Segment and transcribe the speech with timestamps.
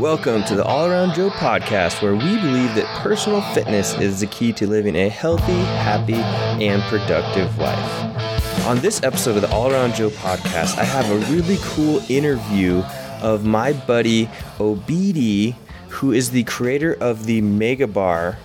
[0.00, 4.26] Welcome to the All Around Joe podcast, where we believe that personal fitness is the
[4.26, 8.66] key to living a healthy, happy, and productive life.
[8.66, 12.82] On this episode of the All Around Joe podcast, I have a really cool interview
[13.22, 14.26] of my buddy
[14.58, 15.54] Obidi,
[15.88, 18.36] who is the creator of the Mega Bar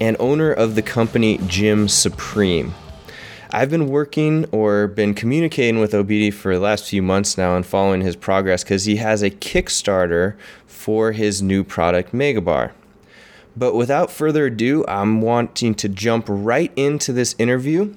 [0.00, 2.72] and owner of the company Gym Supreme.
[3.50, 7.64] I've been working or been communicating with Obidi for the last few months now and
[7.64, 10.36] following his progress because he has a Kickstarter
[10.66, 12.72] for his new product, Megabar.
[13.56, 17.94] But without further ado, I'm wanting to jump right into this interview.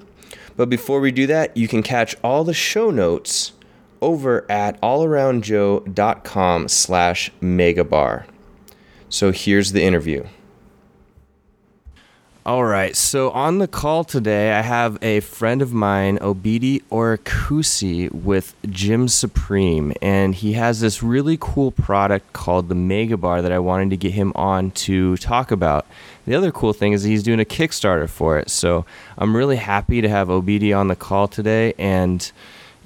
[0.56, 3.52] But before we do that, you can catch all the show notes
[4.00, 8.24] over at allaroundjoe.com slash megabar.
[9.08, 10.24] So here's the interview.
[12.50, 12.96] All right.
[12.96, 19.06] So on the call today, I have a friend of mine, Obidi Orakwusi, with Gym
[19.06, 23.90] Supreme, and he has this really cool product called the Mega Bar that I wanted
[23.90, 25.86] to get him on to talk about.
[26.26, 28.50] The other cool thing is he's doing a Kickstarter for it.
[28.50, 28.84] So
[29.16, 32.32] I'm really happy to have Obidi on the call today, and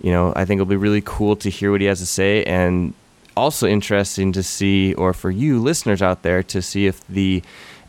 [0.02, 2.44] you know I think it'll be really cool to hear what he has to say,
[2.44, 2.92] and
[3.34, 7.42] also interesting to see, or for you listeners out there, to see if the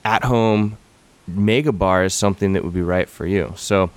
[0.06, 0.78] at-home
[1.28, 3.54] mega bar is something that would be right for you.
[3.56, 3.90] So,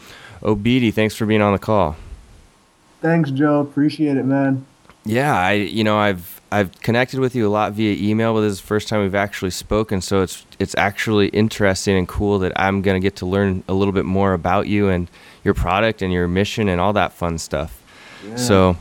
[0.43, 1.97] Obidi, thanks for being on the call.
[3.01, 3.61] Thanks, Joe.
[3.61, 4.67] Appreciate it, man.
[5.05, 8.53] Yeah, I you know I've I've connected with you a lot via email, but this
[8.53, 10.01] is the first time we've actually spoken.
[10.01, 13.93] So it's it's actually interesting and cool that I'm gonna get to learn a little
[13.93, 15.09] bit more about you and
[15.45, 17.83] your product and your mission and all that fun stuff.
[18.27, 18.37] Yeah.
[18.37, 18.77] So,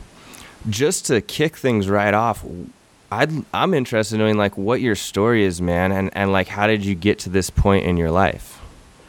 [0.68, 2.44] just to kick things right off,
[3.10, 6.66] I'd, I'm interested in knowing like what your story is, man, and, and like how
[6.66, 8.60] did you get to this point in your life?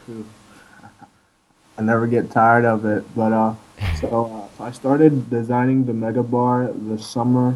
[1.77, 3.55] I never get tired of it, but uh,
[3.99, 7.55] so uh, I started designing the Mega Bar the summer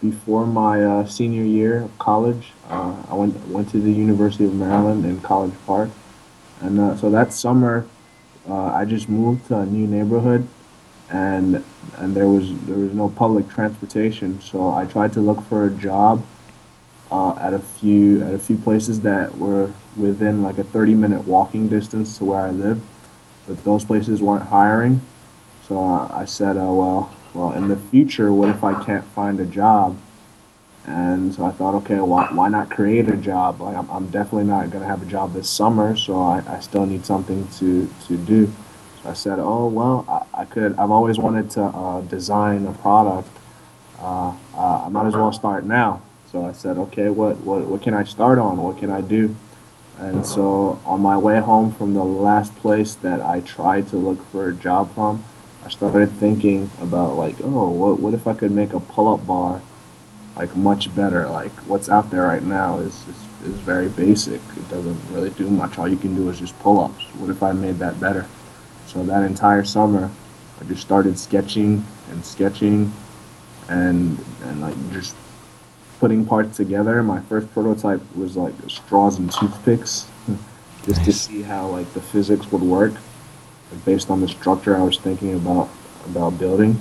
[0.00, 2.52] before my uh, senior year of college.
[2.68, 5.90] Uh, I went went to the University of Maryland in College Park,
[6.60, 7.86] and uh, so that summer
[8.48, 10.46] uh, I just moved to a new neighborhood
[11.12, 11.62] and
[11.98, 14.40] and there was there was no public transportation.
[14.40, 16.24] So I tried to look for a job
[17.10, 21.26] uh, at a few at a few places that were within like a 30 minute
[21.26, 22.80] walking distance to where I live,
[23.46, 25.02] but those places weren't hiring.
[25.68, 29.38] So uh, I said, "Oh well, well in the future, what if I can't find
[29.38, 29.98] a job?"
[30.84, 33.60] And so I thought, okay, why, why not create a job?
[33.60, 36.86] Like I'm, I'm definitely not gonna have a job this summer, so I, I still
[36.86, 38.50] need something to to do.
[39.04, 43.28] I said, oh, well, I, I could, I've always wanted to uh, design a product.
[43.98, 46.02] Uh, I might as well start now.
[46.30, 48.56] So I said, okay, what, what, what can I start on?
[48.56, 49.34] What can I do?
[49.98, 54.24] And so on my way home from the last place that I tried to look
[54.30, 55.24] for a job from,
[55.64, 59.60] I started thinking about like, oh, what, what if I could make a pull-up bar
[60.34, 61.28] like much better?
[61.28, 64.40] Like what's out there right now is, is, is very basic.
[64.56, 65.78] It doesn't really do much.
[65.78, 67.04] All you can do is just pull-ups.
[67.18, 68.26] What if I made that better?
[68.92, 70.10] So that entire summer,
[70.60, 72.92] I just started sketching and sketching,
[73.70, 75.16] and and like just
[75.98, 77.02] putting parts together.
[77.02, 80.08] My first prototype was like straws and toothpicks,
[80.84, 81.06] just nice.
[81.06, 82.92] to see how like the physics would work,
[83.86, 85.70] based on the structure I was thinking about
[86.04, 86.78] about building.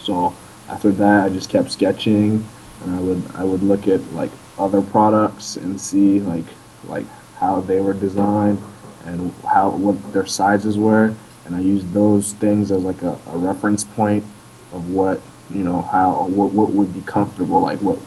[0.00, 0.34] So
[0.70, 2.46] after that, I just kept sketching,
[2.82, 6.46] and I would I would look at like other products and see like
[6.88, 7.06] like
[7.36, 8.58] how they were designed
[9.04, 13.36] and how what their sizes were, and I used those things as like a, a
[13.36, 14.24] reference point
[14.72, 17.98] of what you know how what, what would be comfortable, like what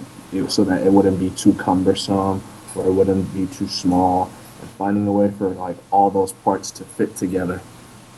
[0.50, 2.42] so that it wouldn't be too cumbersome
[2.76, 4.32] or it wouldn't be too small,
[4.62, 7.62] and finding a way for like all those parts to fit together.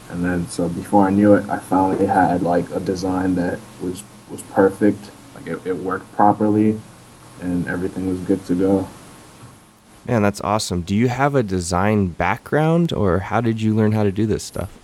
[0.09, 3.59] And then so before I knew it, I found finally had like a design that
[3.81, 6.79] was was perfect, like it, it worked properly,
[7.41, 8.87] and everything was good to go.
[10.07, 10.81] Man, that's awesome.
[10.81, 14.43] Do you have a design background, or how did you learn how to do this
[14.43, 14.77] stuff?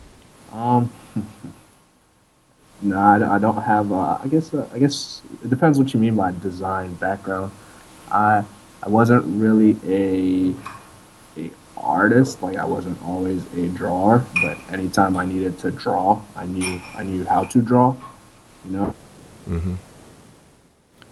[0.51, 0.91] Um,
[2.81, 3.91] no, I, I don't have.
[3.91, 4.53] Uh, I guess.
[4.53, 7.51] Uh, I guess it depends what you mean by design background.
[8.11, 8.43] I
[8.81, 10.55] I wasn't really a
[11.39, 12.41] a artist.
[12.41, 17.03] Like I wasn't always a drawer, but anytime I needed to draw, I knew I
[17.03, 17.95] knew how to draw.
[18.65, 18.95] You know.
[19.47, 19.75] Mm-hmm.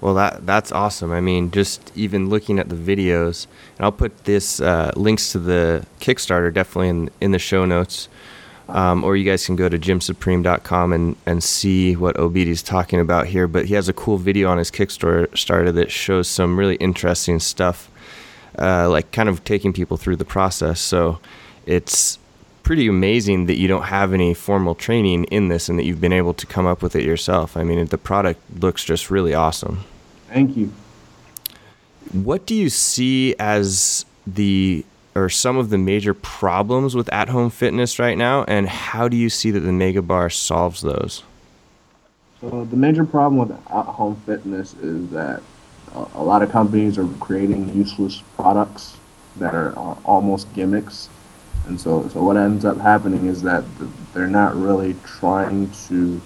[0.01, 1.12] Well, that that's awesome.
[1.12, 3.48] I mean, just even looking at the videos,
[3.78, 8.07] and I'll put this uh, links to the Kickstarter definitely in in the show notes,
[8.69, 13.28] um, or you guys can go to gymsupreme.com and and see what Obidi's talking about
[13.28, 13.48] here.
[13.48, 17.92] But he has a cool video on his Kickstarter that shows some really interesting stuff,
[18.57, 20.80] uh, like kind of taking people through the process.
[20.80, 21.19] So
[21.66, 22.19] it's
[22.69, 26.13] pretty amazing that you don't have any formal training in this and that you've been
[26.13, 27.57] able to come up with it yourself.
[27.57, 29.80] I mean, the product looks just really awesome.
[30.27, 30.71] Thank you.
[32.12, 34.86] what do you see as the
[35.16, 39.30] or some of the major problems with at-home fitness right now, and how do you
[39.30, 41.24] see that the Mega Bar solves those?
[42.39, 45.42] So the major problem with at-home fitness is that
[46.13, 48.95] a lot of companies are creating useless products
[49.38, 49.74] that are
[50.06, 51.10] almost gimmicks,
[51.69, 53.63] and so so what ends up happening is that
[54.13, 56.19] they're not really trying to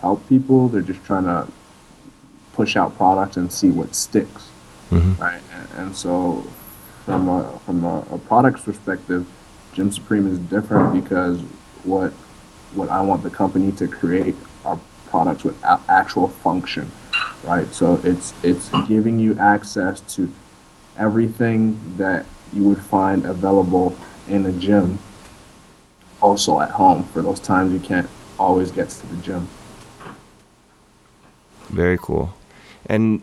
[0.00, 1.46] help people; they're just trying to
[2.52, 4.50] push out products and see what sticks,
[4.90, 5.22] mm-hmm.
[5.22, 5.40] right?
[5.54, 6.44] And, and so
[7.04, 9.24] from a from a, a product's perspective,
[9.72, 11.40] Gym Supreme is different because
[11.84, 12.12] what
[12.74, 14.34] what I want the company to create
[14.64, 16.90] are products with a- actual function,
[17.44, 17.72] right?
[17.72, 20.28] So it's it's giving you access to
[20.98, 23.96] everything that you would find available
[24.28, 24.98] in the gym,
[26.20, 28.08] also at home for those times you can't
[28.38, 29.48] always get to the gym.
[31.68, 32.34] Very cool.
[32.86, 33.22] And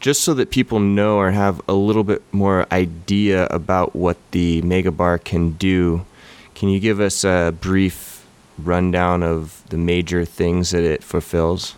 [0.00, 4.62] just so that people know or have a little bit more idea about what the
[4.62, 6.04] Mega Bar can do,
[6.54, 8.26] can you give us a brief
[8.58, 11.74] rundown of the major things that it fulfills?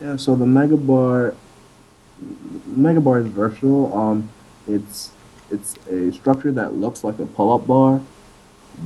[0.00, 1.34] Yeah, so the Mega Bar,
[2.66, 3.96] Mega Bar is versatile.
[3.96, 4.30] Um,
[4.66, 5.10] it's
[5.54, 8.00] it's a structure that looks like a pull-up bar,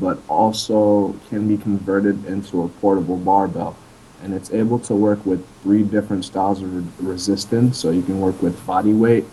[0.00, 3.76] but also can be converted into a portable barbell
[4.22, 7.78] and it's able to work with three different styles of re- resistance.
[7.78, 9.24] So you can work with body weight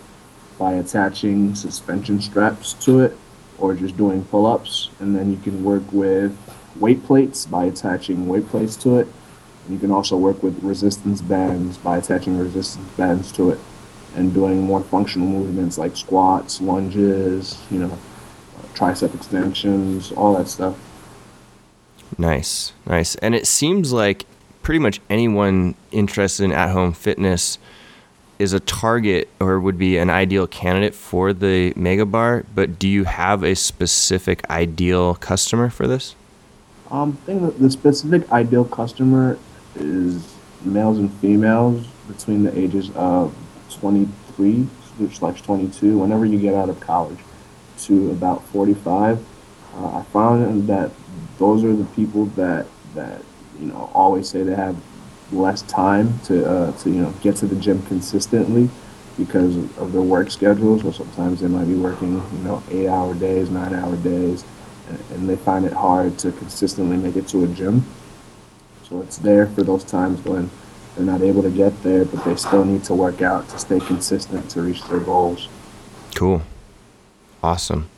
[0.57, 3.17] by attaching suspension straps to it
[3.57, 4.89] or just doing pull ups.
[4.99, 6.37] And then you can work with
[6.79, 9.07] weight plates by attaching weight plates to it.
[9.65, 13.59] And you can also work with resistance bands by attaching resistance bands to it
[14.15, 17.97] and doing more functional movements like squats, lunges, you know,
[18.73, 20.77] tricep extensions, all that stuff.
[22.17, 23.15] Nice, nice.
[23.15, 24.25] And it seems like
[24.63, 27.57] pretty much anyone interested in at home fitness
[28.39, 32.87] is a target or would be an ideal candidate for the mega bar but do
[32.87, 36.15] you have a specific ideal customer for this
[36.91, 39.37] um, I think that the specific ideal customer
[39.75, 43.35] is males and females between the ages of
[43.75, 44.67] 23
[45.11, 47.19] slash 22 whenever you get out of college
[47.77, 49.23] to about 45
[49.75, 50.91] uh, i found that
[51.37, 53.21] those are the people that that
[53.59, 54.75] you know always say they have
[55.31, 58.69] less time to uh, to you know get to the gym consistently
[59.17, 60.83] because of their work schedules.
[60.83, 64.43] Or sometimes they might be working you know eight hour days, nine hour days,
[64.89, 67.85] and, and they find it hard to consistently make it to a gym.
[68.87, 70.49] So it's there for those times when
[70.95, 73.79] they're not able to get there, but they still need to work out to stay
[73.79, 75.49] consistent to reach their goals.
[76.15, 76.41] Cool,
[77.43, 77.89] awesome.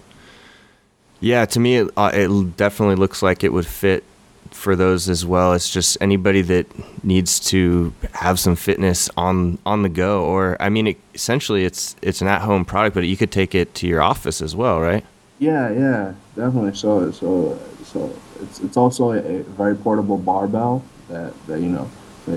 [1.20, 4.04] Yeah, to me, it, uh, it definitely looks like it would fit
[4.52, 5.54] for those as well.
[5.54, 6.68] It's just anybody that
[7.04, 11.96] needs to have some fitness on on the go, or I mean, it, essentially, it's
[12.02, 14.80] it's an at home product, but you could take it to your office as well,
[14.80, 15.04] right?
[15.40, 16.76] Yeah, yeah, definitely.
[16.76, 21.90] So, so, so it's it's also a, a very portable barbell that that you know,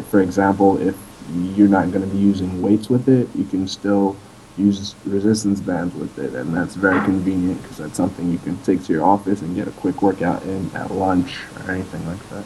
[0.07, 0.97] for example, if
[1.33, 4.17] you're not going to be using weights with it, you can still
[4.57, 8.85] use resistance bands with it, and that's very convenient because that's something you can take
[8.85, 12.45] to your office and get a quick workout in at lunch or anything like that.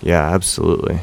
[0.00, 1.00] Yeah, absolutely.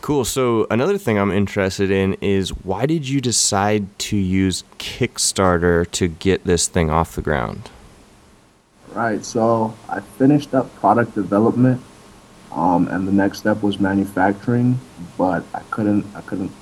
[0.00, 0.24] Cool.
[0.24, 6.08] So another thing I'm interested in is why did you decide to use Kickstarter to
[6.08, 7.70] get this thing off the ground?
[8.92, 9.24] Right.
[9.24, 11.82] So I finished up product development,
[12.58, 14.68] um, and the next step was manufacturing,
[15.16, 16.52] but I couldn't I couldn't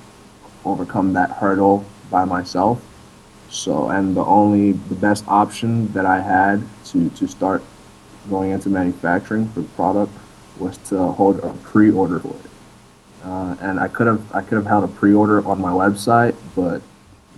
[0.63, 1.77] overcome that hurdle
[2.11, 2.77] by myself.
[3.49, 6.61] So, and the only, the best option that I had
[6.91, 7.61] to, to start
[8.29, 10.11] going into manufacturing for the product
[10.59, 12.51] was to hold a pre-order for it.
[13.23, 16.81] Uh, and I could have, I could have held a pre-order on my website, but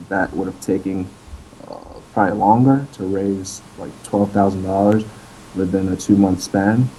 [0.10, 1.06] that would have taken
[1.68, 1.76] uh,
[2.14, 5.04] probably longer to raise like twelve thousand dollars
[5.56, 6.90] within a two-month span.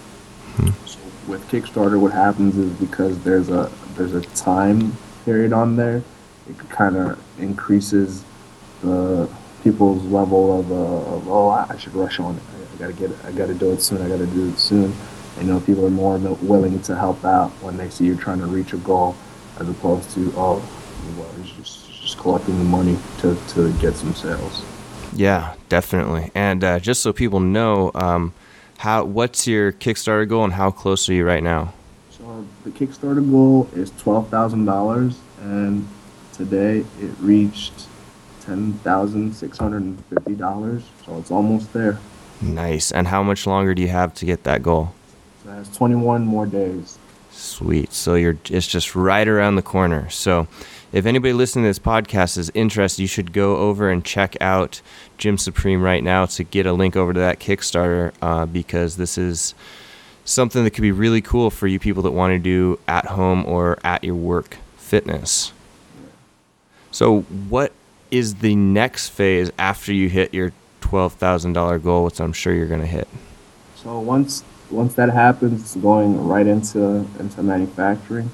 [0.55, 0.71] Hmm.
[0.87, 1.00] So
[1.31, 6.03] with Kickstarter, what happens is because there's a there's a time period on there
[6.51, 8.25] it kind of increases
[8.83, 9.29] the
[9.63, 12.43] people's level of, uh, of oh I should rush on it.
[12.75, 13.19] I, gotta get it.
[13.25, 14.01] I gotta do it soon.
[14.01, 14.95] I gotta do it soon.
[15.39, 18.47] You know, people are more willing to help out when they see you're trying to
[18.47, 19.17] reach a goal,
[19.59, 20.63] as opposed to oh,
[21.17, 24.63] well, it's just just collecting the money to to get some sales.
[25.13, 26.31] Yeah, definitely.
[26.35, 28.33] And uh, just so people know, um,
[28.81, 31.75] how what's your Kickstarter goal and how close are you right now?
[32.11, 35.87] So the Kickstarter goal is twelve thousand dollars, and
[36.33, 37.89] today it reached
[38.47, 40.83] $10,650.
[41.05, 41.99] So it's almost there.
[42.41, 42.91] Nice.
[42.91, 44.95] And how much longer do you have to get that goal?
[45.45, 46.99] So that's 21 more days.
[47.31, 47.93] Sweet.
[47.93, 50.09] So you're it's just right around the corner.
[50.09, 50.49] So
[50.93, 54.81] if anybody listening to this podcast is interested, you should go over and check out
[55.19, 59.17] Gym Supreme right now to get a link over to that Kickstarter uh, because this
[59.17, 59.55] is
[60.25, 63.45] something that could be really cool for you people that want to do at home
[63.47, 65.53] or at your work fitness.
[66.91, 67.73] So, what
[68.11, 72.53] is the next phase after you hit your twelve thousand dollar goal, which I'm sure
[72.53, 73.07] you're going to hit?
[73.77, 78.31] So once once that happens, it's going right into into manufacturing,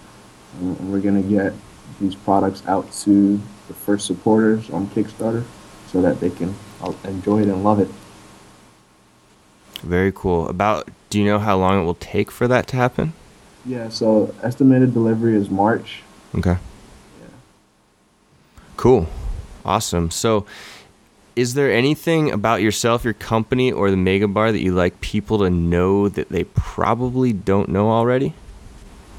[0.58, 1.52] and we're going to get
[2.00, 5.44] these products out to the first supporters on Kickstarter,
[5.88, 6.54] so that they can
[7.04, 7.88] enjoy it and love it.
[9.82, 10.48] Very cool.
[10.48, 13.12] About do you know how long it will take for that to happen?
[13.64, 16.02] Yeah, so estimated delivery is March.
[16.34, 16.56] Okay.
[17.20, 17.28] Yeah.
[18.76, 19.08] Cool.
[19.64, 20.10] Awesome.
[20.10, 20.46] So
[21.36, 25.38] is there anything about yourself, your company, or the Mega Bar that you like people
[25.40, 28.32] to know that they probably don't know already?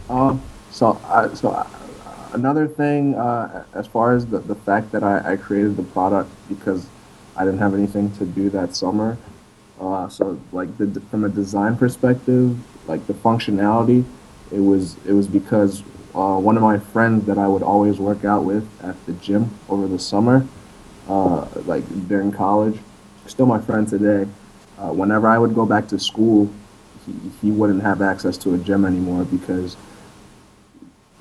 [0.09, 0.41] Um,
[0.71, 1.51] so, I, so
[2.37, 6.29] another thing, uh, as far as the, the fact that I, I created the product
[6.47, 6.87] because
[7.35, 9.17] I didn't have anything to do that summer.
[9.79, 14.05] Uh, so, like the, from a design perspective, like the functionality,
[14.51, 15.83] it was it was because
[16.15, 19.51] uh, one of my friends that I would always work out with at the gym
[19.69, 20.47] over the summer
[21.09, 22.79] uh, like during college.
[23.27, 24.29] Still my friend today.
[24.79, 26.49] Uh, whenever I would go back to school,
[27.05, 29.75] he, he wouldn't have access to a gym anymore because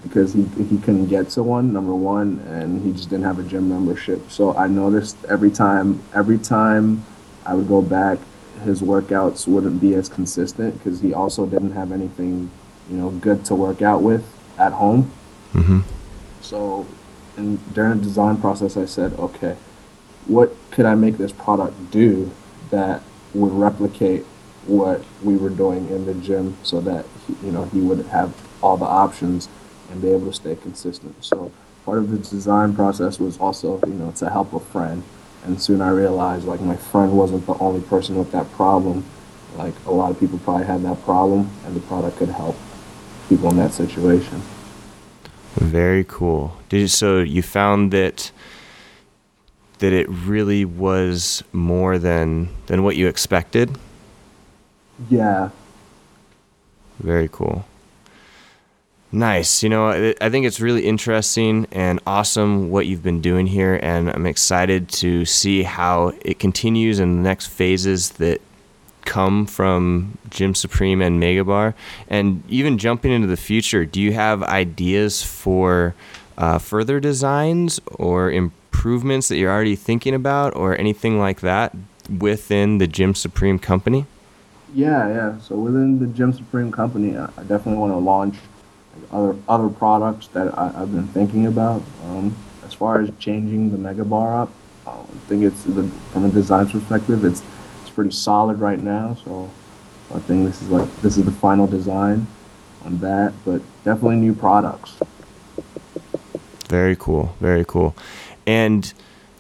[0.08, 1.72] because he he couldn't get to one.
[1.72, 4.30] Number one, and he just didn't have a gym membership.
[4.30, 7.04] So I noticed every time every time
[7.44, 8.18] I would go back,
[8.64, 12.50] his workouts wouldn't be as consistent because he also didn't have anything
[12.90, 14.24] you know good to work out with
[14.58, 15.10] at home.
[15.52, 15.80] Mm-hmm.
[16.40, 16.86] So,
[17.36, 19.56] and during the design process, I said, okay,
[20.26, 22.30] what could I make this product do
[22.70, 23.02] that
[23.34, 24.24] would replicate
[24.66, 27.06] what we were doing in the gym so that
[27.42, 29.48] you know he would have all the options
[29.90, 31.24] and be able to stay consistent.
[31.24, 31.52] So
[31.84, 35.02] part of the design process was also you know to help a friend,
[35.44, 39.04] and soon I realized like my friend wasn't the only person with that problem.
[39.56, 42.56] Like a lot of people probably had that problem, and the product could help
[43.28, 44.42] people in that situation.
[45.54, 46.56] Very cool.
[46.68, 48.30] Did you, so you found that
[49.78, 53.78] that it really was more than than what you expected?
[55.10, 55.50] Yeah.
[56.98, 57.66] Very cool.
[59.16, 59.62] Nice.
[59.62, 64.10] You know, I think it's really interesting and awesome what you've been doing here, and
[64.10, 68.42] I'm excited to see how it continues in the next phases that
[69.06, 71.72] come from Gym Supreme and Megabar.
[72.08, 75.94] And even jumping into the future, do you have ideas for
[76.36, 79.28] uh, further designs or improvements?
[79.28, 81.74] that you're already thinking about or anything like that
[82.18, 84.04] within the Gym Supreme company?
[84.74, 85.38] Yeah, yeah.
[85.40, 88.36] So within the Gym Supreme company, I definitely want to launch
[89.10, 91.82] other other products that I, have been thinking about.
[92.04, 94.50] Um, as far as changing the Mega Bar up,
[94.86, 97.42] I think it's the, from a design perspective, it's
[97.82, 99.16] it's pretty solid right now.
[99.24, 99.50] So
[100.14, 102.26] I think this is like this is the final design
[102.84, 104.94] on that, but definitely new products.
[106.68, 107.34] Very cool.
[107.40, 107.94] Very cool.
[108.46, 108.92] And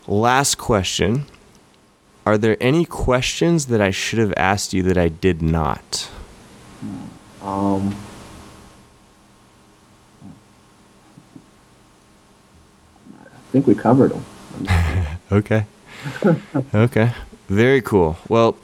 [0.06, 1.26] last question
[2.24, 6.10] Are there any questions that I should have asked you that I did not?
[7.42, 7.96] Um,
[13.56, 14.24] think we covered them.
[15.32, 15.64] okay.
[16.74, 17.12] okay.
[17.48, 18.18] Very cool.
[18.28, 18.54] Well,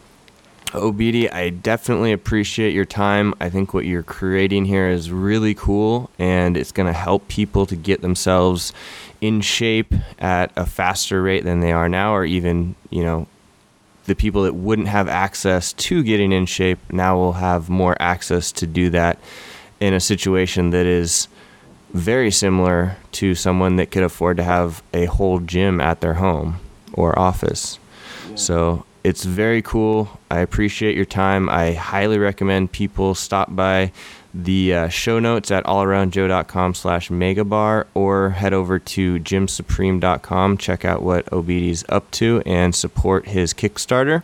[0.66, 3.32] Obidi, I definitely appreciate your time.
[3.40, 7.64] I think what you're creating here is really cool and it's going to help people
[7.66, 8.74] to get themselves
[9.22, 13.26] in shape at a faster rate than they are now, or even, you know,
[14.04, 18.52] the people that wouldn't have access to getting in shape now will have more access
[18.52, 19.18] to do that
[19.80, 21.28] in a situation that is
[21.92, 26.60] very similar to someone that could afford to have a whole gym at their home
[26.92, 27.78] or office.
[28.28, 28.36] Yeah.
[28.36, 30.20] So it's very cool.
[30.30, 31.48] I appreciate your time.
[31.48, 33.92] I highly recommend people stop by
[34.34, 41.02] the uh, show notes at allaroundjoe.com slash megabar or head over to gymsupreme.com check out
[41.02, 44.22] what obidi's up to and support his kickstarter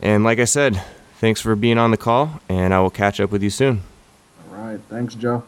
[0.00, 0.82] and like i said
[1.18, 3.80] thanks for being on the call and i will catch up with you soon
[4.50, 5.44] all right thanks joe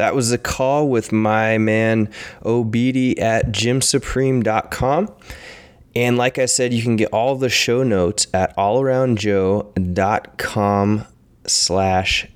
[0.00, 2.08] that was a call with my man
[2.42, 5.14] obidi at gymsupreme.com
[5.94, 11.06] and like I said, you can get all the show notes at allaroundjoe.com
[11.46, 12.28] slash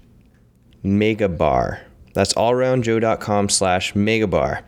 [0.85, 1.80] megabar.
[2.14, 4.62] That's allaroundjoe.com slash megabar.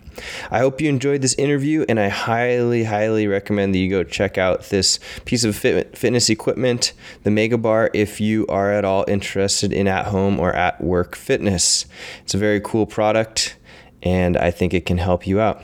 [0.51, 4.39] I hope you enjoyed this interview, and I highly, highly recommend that you go check
[4.39, 9.73] out this piece of fit, fitness equipment, the Megabar, if you are at all interested
[9.73, 11.87] in at home or at work fitness.
[12.23, 13.57] It's a very cool product
[14.03, 15.63] and I think it can help you out.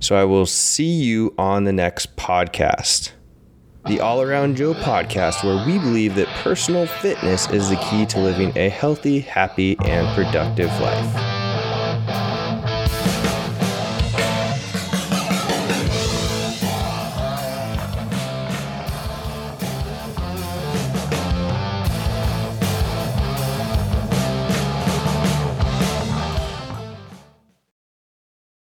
[0.00, 3.12] So I will see you on the next podcast.
[3.86, 8.18] The All Around Joe podcast, where we believe that personal fitness is the key to
[8.18, 11.33] living a healthy, happy, and productive life.